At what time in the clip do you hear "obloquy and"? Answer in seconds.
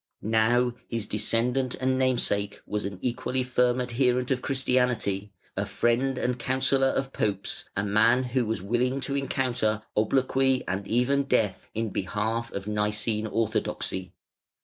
9.95-10.87